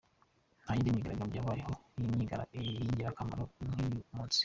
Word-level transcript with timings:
Nta 0.63 0.71
yindi 0.75 0.93
myigaragambyo 0.95 1.35
yabaho 1.39 1.73
y’ingirakamaro 1.97 3.43
nk’iy’uyu 3.67 4.01
munsi. 4.15 4.39